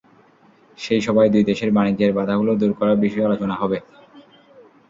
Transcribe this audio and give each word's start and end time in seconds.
সেই 0.77 1.01
সভায় 1.01 1.29
দুই 1.33 1.43
দেশের 1.49 1.69
বাণিজ্যের 1.73 2.15
বাধাগুলো 2.17 2.51
দূর 2.61 2.71
করার 2.79 2.97
বিষয়ে 3.03 3.27
আলোচনা 3.27 3.55
হবে। 3.61 3.77